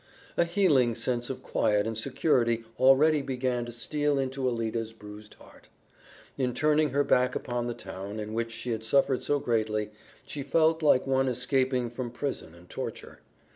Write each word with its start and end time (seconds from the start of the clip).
A 0.35 0.45
healing 0.45 0.95
sense 0.95 1.29
of 1.29 1.43
quiet 1.43 1.85
and 1.85 1.95
security 1.95 2.63
already 2.79 3.21
began 3.21 3.65
to 3.65 3.71
steal 3.71 4.17
into 4.17 4.47
Alida's 4.49 4.93
bruised 4.93 5.35
heart. 5.35 5.67
In 6.39 6.55
turning 6.55 6.89
her 6.89 7.03
back 7.03 7.35
upon 7.35 7.67
the 7.67 7.75
town 7.75 8.19
in 8.19 8.33
which 8.33 8.51
she 8.51 8.71
had 8.71 8.83
suffered 8.83 9.21
so 9.21 9.37
greatly, 9.37 9.91
she 10.25 10.41
felt 10.41 10.81
like 10.81 11.05
one 11.05 11.27
escaping 11.27 11.91
from 11.91 12.09
prison 12.09 12.55
and 12.55 12.67
torture. 12.67 13.19